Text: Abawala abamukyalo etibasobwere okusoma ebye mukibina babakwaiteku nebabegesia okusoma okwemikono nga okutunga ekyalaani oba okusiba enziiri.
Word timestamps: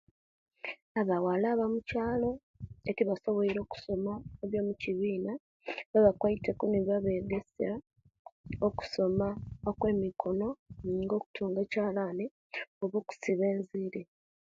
Abawala 1.01 1.45
abamukyalo 1.51 2.29
etibasobwere 2.89 3.57
okusoma 3.61 4.13
ebye 4.43 4.61
mukibina 4.67 5.33
babakwaiteku 5.91 6.63
nebabegesia 6.67 7.71
okusoma 8.67 9.27
okwemikono 9.69 10.47
nga 11.01 11.13
okutunga 11.19 11.59
ekyalaani 11.65 12.25
oba 12.83 12.95
okusiba 13.01 13.43
enziiri. 13.53 14.01